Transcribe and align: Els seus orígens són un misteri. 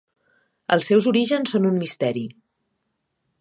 Els 0.75 0.87
seus 0.91 1.07
orígens 1.11 1.53
són 1.57 1.67
un 1.73 1.77
misteri. 1.83 2.25